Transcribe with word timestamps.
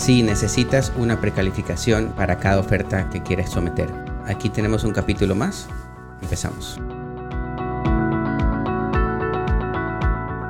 si 0.00 0.22
necesitas 0.22 0.92
una 0.96 1.20
precalificación 1.20 2.14
para 2.16 2.38
cada 2.38 2.58
oferta 2.58 3.10
que 3.10 3.22
quieres 3.22 3.50
someter. 3.50 3.86
Aquí 4.26 4.48
tenemos 4.48 4.82
un 4.84 4.92
capítulo 4.92 5.34
más. 5.34 5.66
Empezamos. 6.22 6.78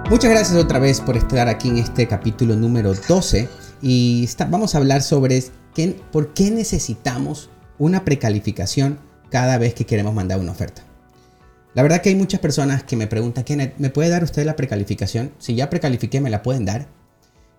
Muchas 0.08 0.30
gracias 0.30 0.56
otra 0.56 0.78
vez 0.78 1.00
por 1.00 1.16
estar 1.16 1.48
aquí 1.48 1.68
en 1.68 1.78
este 1.78 2.06
capítulo 2.06 2.54
número 2.54 2.94
12 2.94 3.48
y 3.82 4.28
vamos 4.48 4.76
a 4.76 4.78
hablar 4.78 5.02
sobre 5.02 5.42
por 6.12 6.32
qué 6.32 6.52
necesitamos 6.52 7.50
una 7.78 8.04
precalificación 8.04 9.00
cada 9.30 9.58
vez 9.58 9.74
que 9.74 9.84
queremos 9.84 10.14
mandar 10.14 10.38
una 10.38 10.52
oferta. 10.52 10.82
La 11.74 11.82
verdad 11.82 12.02
que 12.02 12.10
hay 12.10 12.14
muchas 12.16 12.38
personas 12.38 12.84
que 12.84 12.94
me 12.94 13.08
preguntan, 13.08 13.44
¿me 13.78 13.90
puede 13.90 14.10
dar 14.10 14.22
usted 14.22 14.46
la 14.46 14.54
precalificación? 14.54 15.32
Si 15.38 15.56
ya 15.56 15.68
precalifiqué, 15.70 16.20
¿me 16.20 16.30
la 16.30 16.42
pueden 16.42 16.64
dar? 16.64 16.86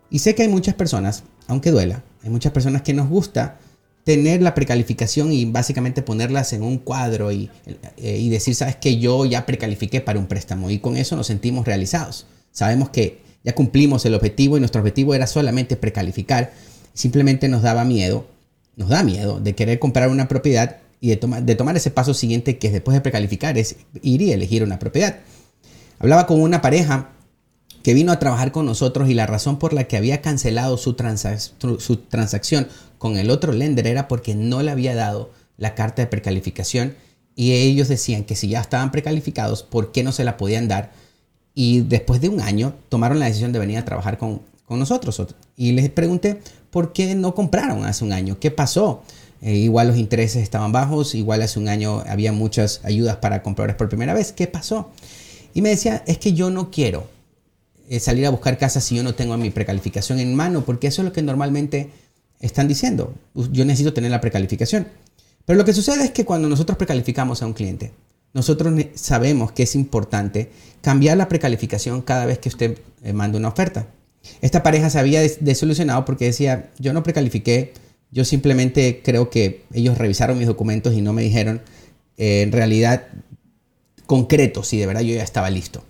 Y 0.10 0.20
sé 0.20 0.36
que 0.36 0.42
hay 0.42 0.50
muchas 0.50 0.76
personas, 0.76 1.24
aunque 1.52 1.72
duela, 1.72 2.02
hay 2.24 2.30
muchas 2.30 2.54
personas 2.54 2.82
que 2.82 2.94
nos 2.94 3.10
gusta 3.10 3.60
tener 4.06 4.42
la 4.42 4.56
precalificación 4.56 5.34
y 5.34 5.44
básicamente 5.44 6.02
ponerlas 6.02 6.54
en 6.54 6.64
un 6.64 6.78
cuadro 6.78 7.32
y, 7.32 7.50
eh, 7.98 8.18
y 8.18 8.30
decir, 8.30 8.56
sabes 8.56 8.78
que 8.78 9.00
yo 9.00 9.26
ya 9.26 9.46
precalifiqué 9.46 10.00
para 10.00 10.18
un 10.18 10.28
préstamo 10.28 10.70
y 10.70 10.80
con 10.80 10.96
eso 10.96 11.18
nos 11.18 11.28
sentimos 11.28 11.66
realizados. 11.66 12.26
Sabemos 12.54 12.90
que 12.90 13.20
ya 13.44 13.54
cumplimos 13.54 14.06
el 14.06 14.16
objetivo 14.16 14.56
y 14.56 14.62
nuestro 14.62 14.80
objetivo 14.80 15.14
era 15.14 15.28
solamente 15.28 15.76
precalificar. 15.76 16.54
Simplemente 16.94 17.50
nos 17.50 17.64
daba 17.64 17.84
miedo, 17.84 18.26
nos 18.78 18.88
da 18.88 19.04
miedo 19.04 19.42
de 19.42 19.54
querer 19.54 19.78
comprar 19.78 20.10
una 20.10 20.30
propiedad 20.30 20.78
y 21.02 21.10
de, 21.10 21.42
de 21.42 21.56
tomar 21.56 21.76
ese 21.76 21.92
paso 21.92 22.14
siguiente 22.14 22.60
que 22.60 22.72
después 22.72 22.96
de 22.96 23.02
precalificar 23.02 23.58
es 23.58 23.76
ir 24.02 24.22
y 24.22 24.32
elegir 24.32 24.64
una 24.64 24.80
propiedad. 24.80 25.18
Hablaba 26.00 26.28
con 26.28 26.42
una 26.42 26.62
pareja 26.62 27.10
que 27.84 27.94
vino 27.94 28.12
a 28.12 28.20
trabajar 28.20 28.52
con 28.52 28.66
nosotros 28.66 29.10
y 29.10 29.14
la 29.14 29.28
razón 29.28 29.58
por 29.58 29.74
la 29.74 29.86
que 29.86 29.98
había 29.98 30.22
cancelado 30.22 30.78
su, 30.78 30.94
transacción 30.94 32.68
con 32.98 33.18
el 33.18 33.30
otro 33.30 33.54
lender 33.54 33.88
era 33.88 34.08
porque 34.08 34.36
no 34.36 34.62
le 34.62 34.72
había 34.72 34.96
dado 34.96 35.32
la 35.58 35.76
carta 35.76 36.02
de 36.02 36.08
precalificación 36.08 36.96
y 37.36 37.54
ellos 37.54 37.88
decían 37.88 38.24
que 38.24 38.36
si 38.36 38.50
ya 38.50 38.62
estaban 38.62 38.92
precalificados, 38.92 39.64
¿por 39.64 39.92
qué 39.92 40.04
no 40.04 40.12
se 40.12 40.24
la 40.24 40.38
podían 40.38 40.68
dar? 40.68 40.92
Y 41.54 41.82
después 41.82 42.22
de 42.22 42.30
un 42.30 42.42
año 42.42 42.74
tomaron 42.90 43.20
la 43.20 43.26
decisión 43.26 43.52
de 43.52 43.60
venir 43.60 43.78
a 43.78 43.86
trabajar 43.86 44.18
con, 44.18 44.42
con 44.66 44.80
nosotros. 44.80 45.22
Y 45.56 45.72
les 45.72 45.90
pregunté, 45.90 46.40
¿por 46.70 46.94
qué 46.94 47.16
no 47.16 47.34
compraron 47.34 47.86
hace 47.86 48.04
un 48.04 48.14
año? 48.14 48.40
¿Qué 48.40 48.52
pasó? 48.52 49.04
Eh, 49.42 49.56
igual 49.56 49.88
los 49.88 49.98
intereses 49.98 50.44
estaban 50.44 50.72
bajos, 50.72 51.16
igual 51.16 51.42
hace 51.42 51.58
un 51.58 51.68
año 51.68 52.04
había 52.08 52.32
muchas 52.32 52.82
ayudas 52.84 53.18
para 53.18 53.42
compradores 53.42 53.76
por 53.76 53.90
primera 53.90 54.14
vez. 54.14 54.32
¿Qué 54.32 54.48
pasó? 54.48 54.92
Y 55.54 55.62
me 55.62 55.70
decía, 55.70 56.04
es 56.06 56.18
que 56.20 56.34
yo 56.34 56.50
no 56.50 56.70
quiero 56.70 57.08
eh, 57.92 58.00
salir 58.00 58.26
a 58.26 58.30
buscar 58.30 58.58
casas 58.58 58.86
si 58.86 58.96
yo 58.96 59.04
no 59.04 59.16
tengo 59.16 59.36
mi 59.36 59.50
precalificación 59.50 60.22
en 60.22 60.34
mano, 60.34 60.64
porque 60.64 60.88
eso 60.88 61.02
es 61.02 61.08
lo 61.08 61.12
que 61.12 61.22
normalmente 61.22 61.90
están 62.40 62.70
diciendo. 62.70 63.14
Yo 63.36 63.66
necesito 63.66 63.94
tener 63.94 64.12
la 64.12 64.22
precalificación. 64.22 64.88
Pero 65.46 65.58
lo 65.58 65.66
que 65.66 65.74
sucede 65.74 66.06
es 66.06 66.12
que 66.12 66.24
cuando 66.24 66.48
nosotros 66.48 66.78
precalificamos 66.78 67.42
a 67.42 67.48
un 67.48 67.52
cliente, 67.52 67.92
nosotros 68.34 68.74
sabemos 68.96 69.52
que 69.52 69.64
es 69.64 69.76
importante 69.76 70.52
cambiar 70.80 71.18
la 71.18 71.28
precalificación 71.28 72.02
cada 72.02 72.26
vez 72.26 72.40
que 72.40 72.48
usted 72.48 72.78
eh, 73.04 73.12
manda 73.12 73.38
una 73.38 73.50
oferta. 73.50 73.88
Esta 74.40 74.64
pareja 74.64 74.90
se 74.90 74.98
había 74.98 75.20
desolucionado 75.42 76.06
porque 76.06 76.24
decía, 76.24 76.72
yo 76.80 76.94
no 76.94 77.04
precalifiqué, 77.04 77.74
yo 78.10 78.24
simplemente 78.24 79.02
creo 79.04 79.30
que 79.30 79.66
ellos 79.74 79.98
revisaron 79.98 80.38
mis 80.38 80.48
documentos 80.48 80.94
y 80.94 81.02
no 81.02 81.12
me 81.12 81.24
dijeron 81.24 81.62
eh, 82.16 82.44
en 82.44 82.54
realidad 82.54 83.08
concreto 84.06 84.64
si 84.64 84.78
de 84.78 84.88
verdad 84.88 85.02
yo 85.02 85.14
ya 85.14 85.24
estaba 85.24 85.50
listo. 85.50 85.84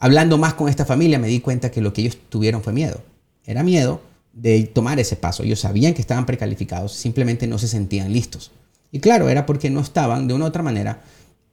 Hablando 0.00 0.36
más 0.36 0.54
con 0.54 0.68
esta 0.68 0.84
familia 0.84 1.20
me 1.20 1.28
di 1.28 1.40
cuenta 1.40 1.70
que 1.70 1.80
lo 1.80 1.92
que 1.92 2.00
ellos 2.00 2.18
tuvieron 2.28 2.62
fue 2.62 2.72
miedo. 2.72 3.00
Era 3.46 3.62
miedo 3.62 4.00
de 4.32 4.64
tomar 4.64 4.98
ese 4.98 5.14
paso. 5.14 5.44
Ellos 5.44 5.60
sabían 5.60 5.94
que 5.94 6.00
estaban 6.00 6.26
precalificados, 6.26 6.92
simplemente 6.92 7.46
no 7.46 7.58
se 7.58 7.68
sentían 7.68 8.12
listos. 8.12 8.50
Y 8.90 8.98
claro, 8.98 9.28
era 9.28 9.46
porque 9.46 9.70
no 9.70 9.80
estaban 9.80 10.26
de 10.26 10.34
una 10.34 10.46
u 10.46 10.48
otra 10.48 10.64
manera 10.64 11.00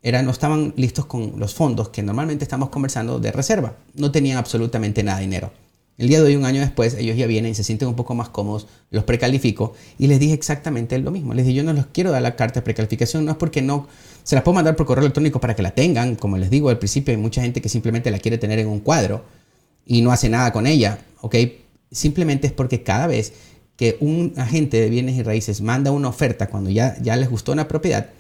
era, 0.01 0.21
no 0.21 0.31
estaban 0.31 0.73
listos 0.77 1.05
con 1.05 1.33
los 1.38 1.53
fondos 1.53 1.89
que 1.89 2.03
normalmente 2.03 2.45
estamos 2.45 2.69
conversando 2.69 3.19
de 3.19 3.31
reserva. 3.31 3.75
No 3.95 4.11
tenían 4.11 4.38
absolutamente 4.38 5.03
nada 5.03 5.17
de 5.17 5.25
dinero. 5.25 5.51
El 5.97 6.09
día 6.09 6.19
de 6.19 6.27
hoy, 6.27 6.35
un 6.35 6.45
año 6.45 6.61
después, 6.61 6.93
ellos 6.93 7.17
ya 7.17 7.25
vienen 7.25 7.51
y 7.51 7.55
se 7.55 7.63
sienten 7.63 7.87
un 7.87 7.95
poco 7.95 8.13
más 8.13 8.29
cómodos, 8.29 8.67
los 8.91 9.03
precalifico 9.03 9.73
y 9.97 10.05
les 10.05 10.19
dije 10.19 10.33
exactamente 10.33 10.97
lo 10.99 11.09
mismo. 11.09 11.33
Les 11.33 11.43
dije, 11.45 11.57
yo 11.57 11.63
no 11.63 11.73
les 11.73 11.87
quiero 11.87 12.11
dar 12.11 12.21
la 12.21 12.35
carta 12.35 12.59
de 12.59 12.63
precalificación, 12.63 13.25
no 13.25 13.31
es 13.31 13.37
porque 13.37 13.63
no, 13.63 13.87
se 14.23 14.35
las 14.35 14.43
puedo 14.43 14.53
mandar 14.53 14.75
por 14.75 14.85
correo 14.85 15.03
electrónico 15.03 15.39
para 15.39 15.55
que 15.55 15.63
la 15.63 15.71
tengan. 15.71 16.15
Como 16.15 16.37
les 16.37 16.51
digo 16.51 16.69
al 16.69 16.77
principio, 16.77 17.13
hay 17.15 17.19
mucha 17.19 17.41
gente 17.41 17.61
que 17.61 17.69
simplemente 17.69 18.11
la 18.11 18.19
quiere 18.19 18.37
tener 18.37 18.59
en 18.59 18.67
un 18.67 18.79
cuadro 18.79 19.25
y 19.87 20.01
no 20.01 20.11
hace 20.11 20.29
nada 20.29 20.53
con 20.53 20.67
ella, 20.67 20.99
¿ok? 21.21 21.35
Simplemente 21.91 22.45
es 22.45 22.53
porque 22.53 22.83
cada 22.83 23.07
vez 23.07 23.33
que 23.75 23.97
un 23.99 24.33
agente 24.37 24.79
de 24.79 24.89
bienes 24.89 25.15
y 25.15 25.23
raíces 25.23 25.61
manda 25.61 25.91
una 25.91 26.09
oferta 26.09 26.47
cuando 26.47 26.69
ya, 26.69 26.95
ya 27.01 27.15
les 27.15 27.29
gustó 27.29 27.53
una 27.53 27.67
propiedad, 27.67 28.11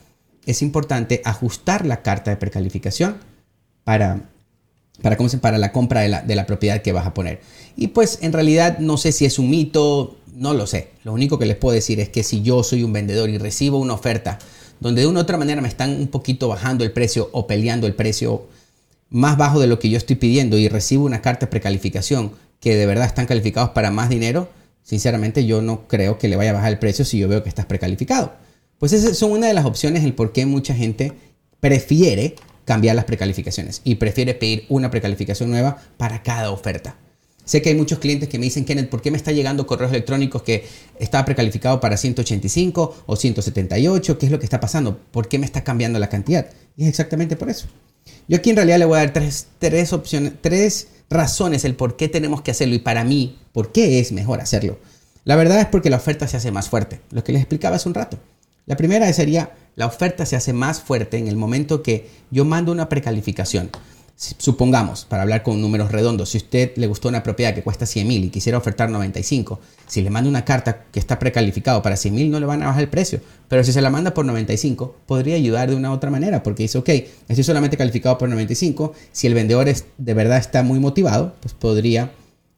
es 0.47 0.63
importante 0.63 1.21
ajustar 1.25 1.85
la 1.85 2.01
carta 2.01 2.31
de 2.31 2.37
precalificación 2.37 3.17
para, 3.83 4.29
para, 5.01 5.17
¿cómo 5.17 5.29
se, 5.29 5.37
para 5.37 5.57
la 5.57 5.71
compra 5.71 6.01
de 6.01 6.09
la, 6.09 6.21
de 6.21 6.35
la 6.35 6.45
propiedad 6.45 6.81
que 6.81 6.91
vas 6.91 7.05
a 7.05 7.13
poner. 7.13 7.41
Y 7.75 7.87
pues 7.87 8.19
en 8.21 8.33
realidad 8.33 8.79
no 8.79 8.97
sé 8.97 9.11
si 9.11 9.25
es 9.25 9.39
un 9.39 9.49
mito, 9.49 10.17
no 10.33 10.53
lo 10.53 10.67
sé. 10.67 10.89
Lo 11.03 11.13
único 11.13 11.39
que 11.39 11.45
les 11.45 11.55
puedo 11.55 11.73
decir 11.73 11.99
es 11.99 12.09
que 12.09 12.23
si 12.23 12.41
yo 12.41 12.63
soy 12.63 12.83
un 12.83 12.93
vendedor 12.93 13.29
y 13.29 13.37
recibo 13.37 13.77
una 13.77 13.93
oferta 13.93 14.39
donde 14.79 15.01
de 15.01 15.07
una 15.07 15.19
u 15.19 15.23
otra 15.23 15.37
manera 15.37 15.61
me 15.61 15.67
están 15.67 15.99
un 15.99 16.07
poquito 16.07 16.47
bajando 16.47 16.83
el 16.83 16.91
precio 16.91 17.29
o 17.31 17.47
peleando 17.47 17.87
el 17.87 17.95
precio 17.95 18.47
más 19.09 19.37
bajo 19.37 19.59
de 19.59 19.67
lo 19.67 19.79
que 19.79 19.89
yo 19.89 19.97
estoy 19.97 20.15
pidiendo 20.17 20.57
y 20.57 20.67
recibo 20.67 21.05
una 21.05 21.21
carta 21.21 21.45
de 21.45 21.49
precalificación 21.49 22.33
que 22.59 22.75
de 22.75 22.85
verdad 22.85 23.05
están 23.05 23.25
calificados 23.25 23.69
para 23.69 23.91
más 23.91 24.09
dinero, 24.09 24.49
sinceramente 24.83 25.45
yo 25.45 25.61
no 25.61 25.87
creo 25.87 26.17
que 26.17 26.27
le 26.27 26.35
vaya 26.35 26.51
a 26.51 26.53
bajar 26.53 26.71
el 26.71 26.79
precio 26.79 27.05
si 27.05 27.19
yo 27.19 27.27
veo 27.27 27.43
que 27.43 27.49
estás 27.49 27.65
precalificado. 27.65 28.33
Pues 28.79 28.93
esas 28.93 29.17
son 29.17 29.31
una 29.31 29.47
de 29.47 29.53
las 29.53 29.65
opciones 29.65 30.03
el 30.03 30.13
por 30.13 30.33
qué 30.33 30.45
mucha 30.45 30.73
gente 30.73 31.13
prefiere 31.59 32.35
cambiar 32.67 32.97
las 32.97 33.05
precalificaciones 33.05 33.81
y 33.85 33.95
prefiere 33.95 34.35
pedir 34.35 34.65
una 34.67 34.91
precalificación 34.91 35.49
nueva 35.49 35.81
para 35.95 36.21
cada 36.21 36.51
oferta. 36.51 36.97
Sé 37.45 37.61
que 37.61 37.69
hay 37.69 37.75
muchos 37.75 37.99
clientes 37.99 38.27
que 38.27 38.37
me 38.37 38.43
dicen, 38.43 38.65
Kenneth, 38.65 38.89
¿por 38.89 39.01
qué 39.01 39.09
me 39.09 39.15
está 39.15 39.31
llegando 39.31 39.65
correos 39.65 39.93
electrónicos 39.93 40.43
que 40.43 40.67
está 40.99 41.23
precalificado 41.23 41.79
para 41.79 41.95
185 41.95 43.03
o 43.05 43.15
178? 43.15 44.17
¿Qué 44.19 44.25
es 44.25 44.31
lo 44.33 44.37
que 44.37 44.45
está 44.45 44.59
pasando? 44.59 44.97
¿Por 44.97 45.29
qué 45.29 45.39
me 45.39 45.45
está 45.45 45.63
cambiando 45.63 45.97
la 45.97 46.09
cantidad? 46.09 46.47
Y 46.75 46.83
es 46.83 46.89
exactamente 46.89 47.37
por 47.37 47.49
eso. 47.49 47.67
Yo 48.27 48.35
aquí 48.35 48.49
en 48.49 48.57
realidad 48.57 48.79
le 48.79 48.85
voy 48.85 48.97
a 48.97 49.03
dar 49.03 49.13
tres, 49.13 49.47
tres 49.59 49.93
opciones, 49.93 50.33
tres 50.41 50.89
razones 51.09 51.63
el 51.63 51.75
por 51.75 51.95
qué 51.95 52.09
tenemos 52.09 52.41
que 52.41 52.51
hacerlo 52.51 52.75
y 52.75 52.79
para 52.79 53.05
mí, 53.05 53.39
por 53.53 53.71
qué 53.71 54.01
es 54.01 54.11
mejor 54.11 54.41
hacerlo. 54.41 54.77
La 55.23 55.37
verdad 55.37 55.61
es 55.61 55.67
porque 55.67 55.89
la 55.89 55.97
oferta 55.97 56.27
se 56.27 56.35
hace 56.35 56.51
más 56.51 56.67
fuerte, 56.67 56.99
lo 57.11 57.23
que 57.23 57.31
les 57.31 57.41
explicaba 57.41 57.77
hace 57.77 57.87
un 57.87 57.95
rato. 57.95 58.19
La 58.65 58.75
primera 58.75 59.11
sería, 59.13 59.51
la 59.77 59.85
oferta 59.85 60.25
se 60.25 60.35
hace 60.35 60.51
más 60.51 60.81
fuerte 60.81 61.17
en 61.17 61.27
el 61.27 61.37
momento 61.37 61.83
que 61.83 62.09
yo 62.31 62.43
mando 62.43 62.73
una 62.73 62.89
precalificación. 62.89 63.69
Supongamos, 64.15 65.05
para 65.05 65.21
hablar 65.21 65.43
con 65.43 65.61
números 65.61 65.91
redondos, 65.91 66.29
si 66.29 66.39
usted 66.39 66.71
le 66.75 66.87
gustó 66.87 67.07
una 67.07 67.21
propiedad 67.21 67.53
que 67.53 67.61
cuesta 67.61 67.85
100 67.85 68.07
mil 68.07 68.23
y 68.23 68.29
quisiera 68.29 68.57
ofertar 68.57 68.89
95, 68.89 69.59
si 69.85 70.01
le 70.01 70.09
manda 70.09 70.27
una 70.27 70.43
carta 70.43 70.85
que 70.91 70.99
está 70.99 71.19
precalificado 71.19 71.83
para 71.83 71.95
100 71.95 72.15
mil, 72.15 72.31
no 72.31 72.39
le 72.39 72.47
van 72.47 72.63
a 72.63 72.65
bajar 72.65 72.81
el 72.81 72.89
precio. 72.89 73.21
Pero 73.47 73.63
si 73.63 73.71
se 73.71 73.79
la 73.81 73.91
manda 73.91 74.15
por 74.15 74.25
95, 74.25 74.95
podría 75.05 75.35
ayudar 75.35 75.69
de 75.69 75.75
una 75.75 75.93
otra 75.93 76.09
manera, 76.09 76.41
porque 76.41 76.63
dice, 76.63 76.79
ok, 76.79 76.89
estoy 77.27 77.43
solamente 77.43 77.77
calificado 77.77 78.17
por 78.17 78.27
95. 78.27 78.93
Si 79.11 79.27
el 79.27 79.35
vendedor 79.35 79.69
es, 79.69 79.85
de 79.99 80.15
verdad 80.15 80.39
está 80.39 80.63
muy 80.63 80.79
motivado, 80.79 81.35
pues 81.39 81.53
podría 81.53 82.11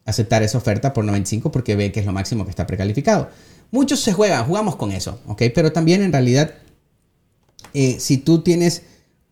aceptar 0.06 0.42
esa 0.42 0.58
oferta 0.58 0.94
por 0.94 1.04
95 1.04 1.52
porque 1.52 1.76
ve 1.76 1.92
que 1.92 2.00
es 2.00 2.06
lo 2.06 2.14
máximo 2.14 2.46
que 2.46 2.52
está 2.52 2.66
precalificado. 2.66 3.30
Muchos 3.72 4.00
se 4.00 4.14
juegan, 4.14 4.46
jugamos 4.46 4.78
con 4.78 4.94
eso, 4.94 5.20
¿ok? 5.28 5.44
Pero 5.54 5.74
también 5.74 6.02
en 6.02 6.14
realidad, 6.14 6.54
eh, 7.74 7.98
si 8.00 8.18
tú 8.18 8.42
tienes 8.42 8.84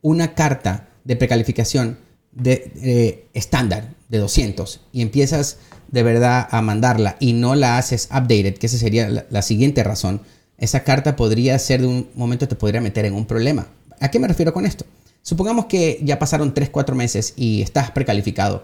una 0.02 0.34
carta 0.34 0.90
de 1.04 1.16
precalificación 1.16 1.98
de 2.32 2.72
eh, 2.82 3.28
estándar 3.34 3.96
de 4.10 4.20
200 4.20 4.82
y 4.92 5.02
empiezas 5.02 5.58
de 5.90 6.04
verdad 6.04 6.48
a 6.52 6.62
mandarla 6.62 7.18
y 7.20 7.34
no 7.34 7.56
la 7.56 7.78
haces 7.78 8.10
updated, 8.12 8.58
que 8.58 8.68
esa 8.68 8.78
sería 8.78 9.26
la, 9.30 9.42
siguiente 9.42 9.84
razón, 9.84 10.22
esa 10.58 10.84
carta 10.84 11.16
podría 11.16 11.58
ser 11.60 11.82
de 11.82 11.88
un 11.88 12.10
momento 12.16 12.48
te 12.48 12.56
podría 12.56 12.82
meter 12.82 13.06
en 13.06 13.14
un 13.14 13.26
problema. 13.26 13.68
¿A 14.00 14.12
qué 14.12 14.20
me 14.20 14.28
refiero 14.28 14.54
con 14.54 14.66
esto? 14.66 14.86
Supongamos 15.22 15.66
que 15.66 16.00
ya 16.04 16.20
pasaron 16.20 16.54
3, 16.54 16.70
4 16.70 16.96
meses 16.96 17.34
y 17.36 17.62
estás 17.62 17.92
precalificado 17.92 18.64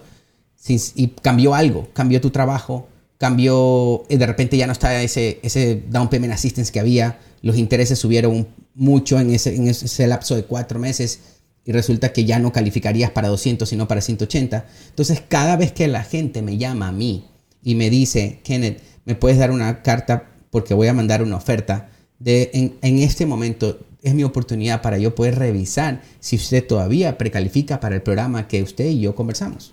y 0.66 1.08
cambió 1.08 1.54
algo, 1.54 1.88
cambió 1.92 2.20
tu 2.20 2.30
trabajo, 2.30 2.88
cambió, 3.18 4.04
de 4.08 4.26
repente 4.26 4.56
ya 4.56 4.66
no 4.66 4.72
está 4.72 5.02
ese, 5.02 5.40
ese 5.42 5.82
down 5.88 6.08
payment 6.08 6.32
assistance 6.32 6.72
que 6.72 6.80
había, 6.80 7.18
los 7.42 7.56
intereses 7.56 7.98
subieron 7.98 8.48
mucho 8.74 9.18
en 9.20 9.30
ese, 9.30 9.54
en 9.54 9.68
ese 9.68 10.06
lapso 10.06 10.34
de 10.36 10.44
cuatro 10.44 10.78
meses 10.78 11.20
y 11.64 11.72
resulta 11.72 12.12
que 12.12 12.24
ya 12.24 12.38
no 12.38 12.52
calificarías 12.52 13.10
para 13.10 13.28
200 13.28 13.68
sino 13.68 13.88
para 13.88 14.00
180. 14.00 14.66
Entonces 14.88 15.22
cada 15.26 15.56
vez 15.56 15.72
que 15.72 15.88
la 15.88 16.04
gente 16.04 16.42
me 16.42 16.58
llama 16.58 16.88
a 16.88 16.92
mí 16.92 17.24
y 17.62 17.74
me 17.74 17.90
dice, 17.90 18.40
Kenneth, 18.44 18.80
¿me 19.04 19.14
puedes 19.14 19.38
dar 19.38 19.50
una 19.50 19.82
carta 19.82 20.30
porque 20.50 20.74
voy 20.74 20.88
a 20.88 20.94
mandar 20.94 21.22
una 21.22 21.36
oferta? 21.36 21.90
De, 22.18 22.50
en, 22.54 22.74
en 22.82 22.98
este 22.98 23.26
momento 23.26 23.78
es 24.02 24.14
mi 24.14 24.22
oportunidad 24.22 24.82
para 24.82 24.98
yo 24.98 25.14
poder 25.14 25.38
revisar 25.38 26.02
si 26.20 26.36
usted 26.36 26.66
todavía 26.66 27.16
precalifica 27.16 27.80
para 27.80 27.94
el 27.94 28.02
programa 28.02 28.46
que 28.48 28.62
usted 28.62 28.86
y 28.86 29.00
yo 29.00 29.14
conversamos. 29.14 29.72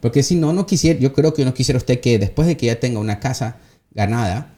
Porque 0.00 0.22
si 0.22 0.34
no, 0.34 0.52
no 0.52 0.66
quisiera, 0.66 0.98
yo 0.98 1.12
creo 1.12 1.34
que 1.34 1.44
no 1.44 1.52
quisiera 1.52 1.76
usted 1.76 2.00
que 2.00 2.18
después 2.18 2.48
de 2.48 2.56
que 2.56 2.66
ya 2.66 2.80
tenga 2.80 2.98
una 2.98 3.20
casa 3.20 3.58
ganada, 3.92 4.55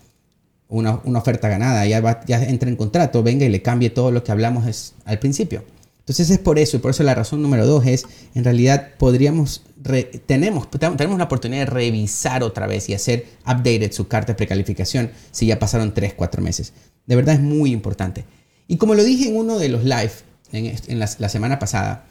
una, 0.68 1.00
oferta 1.18 1.48
ganada, 1.48 1.86
ya, 1.86 2.24
ya 2.26 2.42
entra 2.44 2.68
en 2.68 2.76
contrato, 2.76 3.22
venga 3.22 3.46
y 3.46 3.48
le 3.48 3.62
cambie 3.62 3.90
todo 3.90 4.10
lo 4.10 4.22
que 4.22 4.32
hablamos 4.32 4.66
es, 4.66 4.94
al 5.04 5.18
principio. 5.18 5.64
Entonces 6.08 6.30
es 6.30 6.38
por 6.38 6.58
eso, 6.58 6.78
y 6.78 6.80
por 6.80 6.92
eso 6.92 7.02
la 7.02 7.14
razón 7.14 7.42
número 7.42 7.66
dos 7.66 7.84
es, 7.84 8.06
en 8.34 8.42
realidad 8.42 8.92
podríamos, 8.96 9.62
tenemos, 10.24 10.70
tenemos 10.70 11.18
la 11.18 11.24
oportunidad 11.24 11.60
de 11.60 11.66
revisar 11.66 12.42
otra 12.42 12.66
vez 12.66 12.88
y 12.88 12.94
hacer 12.94 13.26
updated 13.42 13.92
su 13.92 14.08
carta 14.08 14.32
de 14.32 14.36
precalificación 14.36 15.10
si 15.32 15.46
ya 15.46 15.58
pasaron 15.58 15.92
3, 15.92 16.14
4 16.14 16.40
meses. 16.40 16.72
De 17.06 17.14
verdad 17.14 17.34
es 17.34 17.42
muy 17.42 17.72
importante. 17.72 18.24
Y 18.68 18.78
como 18.78 18.94
lo 18.94 19.04
dije 19.04 19.28
en 19.28 19.36
uno 19.36 19.58
de 19.58 19.68
los 19.68 19.84
live 19.84 20.12
en, 20.52 20.98
la, 20.98 21.06
semana 21.06 21.58
pasada, 21.58 22.06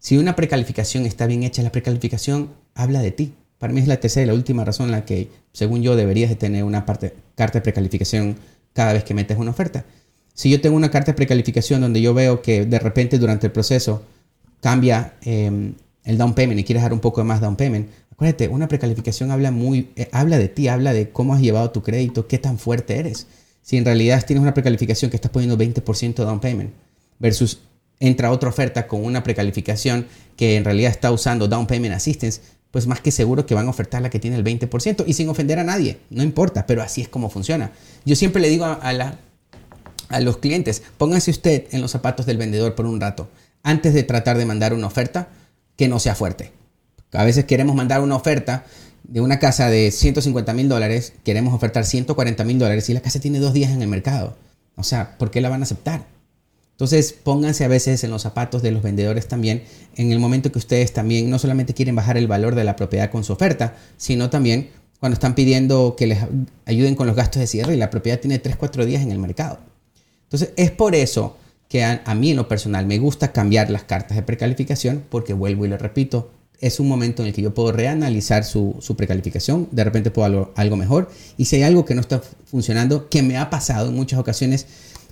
si 0.00 0.18
una 0.18 0.34
precalificación 0.34 1.06
está 1.06 1.26
bien 1.26 1.44
hecha, 1.44 1.62
la 1.62 1.70
precalificación 1.70 2.50
habla 2.74 3.00
de 3.00 3.12
ti. 3.12 3.34
Para 3.58 3.72
mí 3.72 3.80
es 3.80 3.88
la 3.88 3.98
tercera 3.98 4.24
y 4.24 4.26
la 4.26 4.34
última 4.34 4.64
razón 4.64 4.86
en 4.86 4.92
la 4.92 5.04
que, 5.04 5.28
según 5.52 5.82
yo, 5.82 5.96
deberías 5.96 6.28
de 6.28 6.36
tener 6.36 6.64
una 6.64 6.84
parte, 6.84 7.14
carta 7.34 7.58
de 7.58 7.62
precalificación 7.62 8.36
cada 8.72 8.92
vez 8.92 9.04
que 9.04 9.14
metes 9.14 9.38
una 9.38 9.50
oferta. 9.50 9.84
Si 10.34 10.50
yo 10.50 10.60
tengo 10.60 10.76
una 10.76 10.90
carta 10.90 11.12
de 11.12 11.16
precalificación 11.16 11.80
donde 11.80 12.02
yo 12.02 12.12
veo 12.12 12.42
que 12.42 12.66
de 12.66 12.78
repente 12.78 13.18
durante 13.18 13.46
el 13.46 13.52
proceso 13.52 14.02
cambia 14.60 15.14
em, 15.22 15.72
el 16.04 16.18
down 16.18 16.34
payment 16.34 16.60
y 16.60 16.64
quieres 16.64 16.82
dar 16.82 16.92
un 16.92 17.00
poco 17.00 17.24
más 17.24 17.40
down 17.40 17.56
payment, 17.56 17.88
acuérdate, 18.12 18.48
una 18.48 18.68
precalificación 18.68 19.30
habla, 19.30 19.50
muy, 19.50 19.88
eh, 19.96 20.08
habla 20.12 20.36
de 20.38 20.48
ti, 20.48 20.68
habla 20.68 20.92
de 20.92 21.08
cómo 21.08 21.34
has 21.34 21.40
llevado 21.40 21.70
tu 21.70 21.82
crédito, 21.82 22.26
qué 22.26 22.36
tan 22.36 22.58
fuerte 22.58 22.98
eres. 22.98 23.26
Si 23.62 23.78
en 23.78 23.86
realidad 23.86 24.24
tienes 24.26 24.42
una 24.42 24.52
precalificación 24.52 25.10
que 25.10 25.16
estás 25.16 25.30
poniendo 25.30 25.56
20% 25.56 26.14
de 26.14 26.24
down 26.24 26.40
payment 26.40 26.70
versus 27.18 27.60
entra 27.98 28.30
otra 28.30 28.50
oferta 28.50 28.86
con 28.86 29.04
una 29.04 29.22
precalificación 29.22 30.06
que 30.36 30.56
en 30.56 30.64
realidad 30.64 30.90
está 30.90 31.10
usando 31.10 31.48
down 31.48 31.66
payment 31.66 31.94
assistance, 31.94 32.42
pues 32.76 32.86
más 32.86 33.00
que 33.00 33.10
seguro 33.10 33.46
que 33.46 33.54
van 33.54 33.68
a 33.68 33.70
ofertar 33.70 34.02
la 34.02 34.10
que 34.10 34.18
tiene 34.18 34.36
el 34.36 34.44
20% 34.44 35.04
y 35.06 35.14
sin 35.14 35.30
ofender 35.30 35.58
a 35.58 35.64
nadie, 35.64 35.98
no 36.10 36.22
importa, 36.22 36.66
pero 36.66 36.82
así 36.82 37.00
es 37.00 37.08
como 37.08 37.30
funciona. 37.30 37.72
Yo 38.04 38.16
siempre 38.16 38.42
le 38.42 38.50
digo 38.50 38.66
a, 38.66 38.92
la, 38.92 39.18
a 40.10 40.20
los 40.20 40.36
clientes, 40.36 40.82
pónganse 40.98 41.30
usted 41.30 41.68
en 41.70 41.80
los 41.80 41.90
zapatos 41.90 42.26
del 42.26 42.36
vendedor 42.36 42.74
por 42.74 42.84
un 42.84 43.00
rato, 43.00 43.30
antes 43.62 43.94
de 43.94 44.02
tratar 44.02 44.36
de 44.36 44.44
mandar 44.44 44.74
una 44.74 44.88
oferta 44.88 45.30
que 45.76 45.88
no 45.88 45.98
sea 45.98 46.14
fuerte. 46.14 46.52
A 47.12 47.24
veces 47.24 47.46
queremos 47.46 47.74
mandar 47.74 48.02
una 48.02 48.14
oferta 48.14 48.66
de 49.04 49.22
una 49.22 49.38
casa 49.38 49.70
de 49.70 49.90
150 49.90 50.52
mil 50.52 50.68
dólares, 50.68 51.14
queremos 51.24 51.54
ofertar 51.54 51.86
140 51.86 52.44
mil 52.44 52.58
dólares 52.58 52.90
y 52.90 52.92
la 52.92 53.00
casa 53.00 53.20
tiene 53.20 53.38
dos 53.38 53.54
días 53.54 53.70
en 53.70 53.80
el 53.80 53.88
mercado. 53.88 54.36
O 54.76 54.82
sea, 54.82 55.16
¿por 55.16 55.30
qué 55.30 55.40
la 55.40 55.48
van 55.48 55.62
a 55.62 55.64
aceptar? 55.64 56.04
Entonces, 56.76 57.14
pónganse 57.14 57.64
a 57.64 57.68
veces 57.68 58.04
en 58.04 58.10
los 58.10 58.20
zapatos 58.20 58.60
de 58.60 58.70
los 58.70 58.82
vendedores 58.82 59.26
también, 59.28 59.62
en 59.96 60.12
el 60.12 60.18
momento 60.18 60.52
que 60.52 60.58
ustedes 60.58 60.92
también 60.92 61.30
no 61.30 61.38
solamente 61.38 61.72
quieren 61.72 61.96
bajar 61.96 62.18
el 62.18 62.26
valor 62.26 62.54
de 62.54 62.64
la 62.64 62.76
propiedad 62.76 63.10
con 63.10 63.24
su 63.24 63.32
oferta, 63.32 63.76
sino 63.96 64.28
también 64.28 64.68
cuando 65.00 65.14
están 65.14 65.34
pidiendo 65.34 65.96
que 65.96 66.06
les 66.06 66.18
ayuden 66.66 66.94
con 66.94 67.06
los 67.06 67.16
gastos 67.16 67.40
de 67.40 67.46
cierre 67.46 67.74
y 67.74 67.78
la 67.78 67.88
propiedad 67.88 68.20
tiene 68.20 68.42
3-4 68.42 68.84
días 68.84 69.02
en 69.02 69.10
el 69.10 69.18
mercado. 69.18 69.58
Entonces, 70.24 70.50
es 70.56 70.70
por 70.70 70.94
eso 70.94 71.38
que 71.70 71.82
a, 71.82 72.14
mí 72.14 72.32
en 72.32 72.36
lo 72.36 72.46
personal 72.46 72.84
me 72.84 72.98
gusta 72.98 73.32
cambiar 73.32 73.70
las 73.70 73.84
cartas 73.84 74.14
de 74.14 74.22
precalificación 74.22 75.02
porque 75.08 75.32
vuelvo 75.32 75.64
y 75.64 75.68
lo 75.68 75.78
repito, 75.78 76.30
es 76.60 76.78
un 76.78 76.88
momento 76.88 77.22
en 77.22 77.28
el 77.28 77.34
que 77.34 77.40
yo 77.40 77.54
puedo 77.54 77.72
reanalizar 77.72 78.44
su, 78.44 78.78
precalificación, 78.98 79.68
de 79.72 79.82
repente 79.82 80.10
puedo 80.10 80.26
algo, 80.26 80.52
algo 80.56 80.76
mejor 80.76 81.10
y 81.38 81.46
si 81.46 81.56
hay 81.56 81.62
algo 81.62 81.86
que 81.86 81.94
no 81.94 82.02
está 82.02 82.20
funcionando, 82.44 83.08
que 83.08 83.22
me 83.22 83.38
ha 83.38 83.48
pasado 83.48 83.88
en 83.88 83.94
muchas 83.94 84.18
ocasiones, 84.18 84.66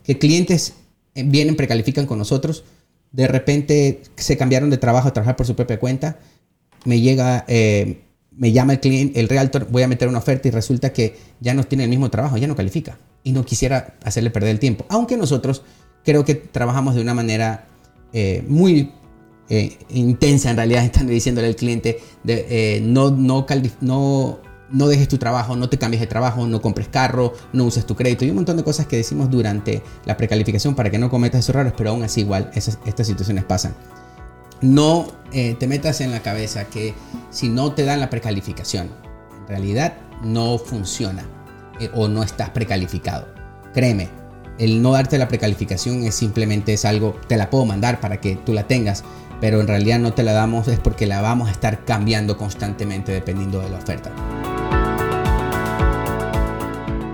que 0.05 0.19
clientes 0.19 0.75
vienen, 1.15 1.57
precalifican 1.57 2.07
con 2.07 2.19
nosotros, 2.19 2.65
de 3.13 3.29
repente 3.29 4.03
se 4.17 4.37
cambiaron 4.37 4.71
de 4.71 4.77
trabajo 4.77 5.09
a 5.09 5.13
trabajar 5.13 5.37
por 5.37 5.47
su 5.47 5.55
propia 5.55 5.79
cuenta, 5.79 6.19
me 6.85 7.01
llega, 7.01 7.45
eh, 7.47 8.01
me 8.33 8.53
llama 8.53 8.75
el 8.75 8.81
cliente, 8.81 9.21
el 9.21 9.29
realtor, 9.29 9.69
voy 9.71 9.83
a 9.83 9.89
meter 9.89 10.09
una 10.09 10.19
oferta 10.19 10.49
y 10.49 10.51
resulta 10.51 10.93
que 10.93 11.17
ya 11.41 11.55
no 11.55 11.65
tiene 11.65 11.85
el 11.85 11.91
mismo 11.91 12.11
trabajo, 12.11 12.37
ya 12.37 12.49
no 12.49 12.57
califica 12.57 12.99
y 13.23 13.33
no 13.33 13.45
quisiera 13.45 13.95
hacerle 14.03 14.31
perder 14.31 14.51
el 14.51 14.59
tiempo. 14.59 14.85
Aunque 14.89 15.17
nosotros 15.17 15.63
creo 16.05 16.25
que 16.25 16.35
trabajamos 16.35 16.97
de 16.97 17.03
una 17.03 17.15
manera 17.15 17.69
eh, 18.13 18.45
muy 18.49 18.91
eh, 19.49 19.79
intensa, 19.91 20.51
en 20.51 20.57
realidad, 20.57 20.85
están 20.85 21.07
diciéndole 21.07 21.47
al 21.47 21.57
cliente, 21.57 22.01
de, 22.25 22.81
no, 22.83 23.11
no, 23.11 23.47
no, 23.81 24.41
no 24.71 24.89
dejes 24.89 25.09
tu 25.09 25.19
trabajo, 25.19 25.57
no 25.57 25.69
te 25.69 25.79
cambies 25.79 26.01
de 26.01 26.07
trabajo, 26.07 26.47
no 26.47 26.61
compres 26.61 26.89
carro, 26.89 27.33
no 27.53 27.65
uses 27.65 27.87
tu 27.87 27.95
crédito 27.95 28.25
y 28.25 28.31
un 28.31 28.37
montón 28.37 28.57
de 28.57 28.65
cosas 28.65 28.87
que 28.87 28.97
decimos 28.97 29.31
durante 29.31 29.83
la 30.05 30.17
precalificación 30.17 30.75
para 30.75 30.91
que 30.91 30.99
no 30.99 31.11
cometas 31.11 31.41
esos 31.41 31.55
errores, 31.55 31.75
pero 31.77 31.91
aún 31.91 32.03
así 32.03 32.21
igual 32.21 32.51
estas 32.55 33.07
situaciones 33.07 33.45
pasan. 33.45 33.75
No 34.61 35.07
te 35.31 35.67
metas 35.67 36.01
en 36.01 36.11
la 36.11 36.23
cabeza 36.23 36.65
que 36.65 36.95
si 37.31 37.49
no 37.49 37.73
te 37.73 37.85
dan 37.85 38.01
la 38.01 38.09
precalificación, 38.09 38.89
en 39.41 39.49
realidad 39.49 39.95
no 40.23 40.59
funciona 40.59 41.25
eh, 41.81 41.91
o 41.95 42.09
no 42.09 42.23
estás 42.23 42.51
precalificado. 42.51 43.27
Créeme, 43.73 44.09
el 44.59 44.81
no 44.81 44.93
darte 44.93 45.19
la 45.19 45.29
precalificación 45.29 46.05
es 46.05 46.15
simplemente 46.15 46.73
es 46.73 46.85
algo, 46.85 47.17
te 47.27 47.37
la 47.37 47.51
puedo 47.51 47.65
mandar 47.65 48.01
para 48.01 48.21
que 48.21 48.37
tú 48.37 48.53
la 48.53 48.67
tengas, 48.67 49.03
pero 49.41 49.61
en 49.61 49.67
realidad 49.67 49.99
no 49.99 50.15
te 50.15 50.23
la 50.23 50.33
damos 50.33 50.69
es 50.69 50.79
porque 50.79 51.07
la 51.07 51.21
vamos 51.21 51.49
a 51.49 51.53
estar 51.53 51.85
cambiando 51.85 52.39
constantemente 52.39 53.13
dependiendo 53.13 53.61
de 53.61 53.71
la 53.71 53.79
oferta. 53.79 54.13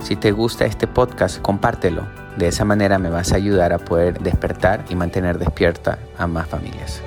Si 0.02 0.16
te 0.16 0.32
gusta 0.32 0.64
este 0.64 0.86
podcast, 0.86 1.40
compártelo. 1.40 2.06
De 2.36 2.48
esa 2.48 2.64
manera 2.64 2.98
me 2.98 3.10
vas 3.10 3.32
a 3.32 3.36
ayudar 3.36 3.72
a 3.72 3.78
poder 3.78 4.20
despertar 4.20 4.84
y 4.88 4.94
mantener 4.94 5.38
despierta 5.38 5.98
a 6.18 6.26
más 6.26 6.48
familias. 6.48 7.02